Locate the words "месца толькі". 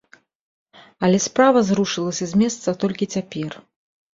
2.45-3.11